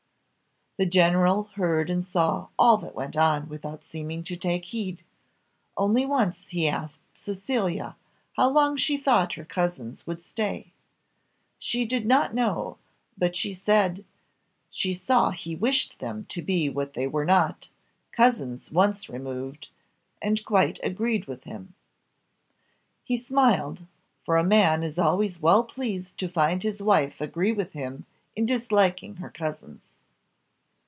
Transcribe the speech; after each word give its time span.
The 0.77 0.85
general 0.87 1.43
heard 1.57 1.91
and 1.91 2.03
saw 2.03 2.47
all 2.57 2.77
that 2.77 2.95
went 2.95 3.15
on 3.15 3.47
without 3.49 3.83
seeming 3.83 4.23
to 4.23 4.35
take 4.35 4.65
heed, 4.65 5.03
only 5.77 6.07
once 6.07 6.47
he 6.47 6.67
asked 6.67 7.03
Cecilia 7.13 7.95
how 8.35 8.49
long 8.49 8.77
she 8.77 8.97
thought 8.97 9.33
her 9.33 9.45
cousins 9.45 10.07
would 10.07 10.23
stay. 10.23 10.71
She 11.59 11.85
did 11.85 12.07
not 12.07 12.33
know, 12.33 12.79
but 13.15 13.35
she 13.35 13.53
said 13.53 14.03
"she 14.71 14.95
saw 14.95 15.29
he 15.29 15.55
wished 15.55 15.99
them 15.99 16.25
to 16.29 16.41
be 16.41 16.67
what 16.67 16.93
they 16.95 17.05
were 17.05 17.25
not 17.25 17.69
cousins 18.11 18.71
once 18.71 19.07
removed 19.07 19.67
and 20.19 20.43
quite 20.43 20.79
agreed 20.81 21.25
with 21.25 21.43
him." 21.43 21.75
He 23.03 23.17
smiled, 23.17 23.85
for 24.25 24.35
a 24.37 24.43
man 24.43 24.81
is 24.81 24.97
always 24.97 25.39
well 25.41 25.63
pleased 25.63 26.17
to 26.19 26.27
find 26.27 26.63
his 26.63 26.81
wife 26.81 27.21
agree 27.21 27.51
with 27.51 27.73
him 27.73 28.07
in 28.35 28.47
disliking 28.47 29.17
her 29.17 29.29
cousins. 29.29 29.89